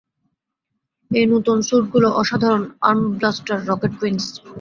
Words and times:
এই 1.11 1.25
নতুন 1.33 1.57
স্যুটগুলো 1.67 2.07
অসাধারণ, 2.21 2.63
আর্ম 2.81 3.03
ব্লাস্টার, 3.17 3.57
রকেট 3.69 3.93
উইংস। 4.01 4.25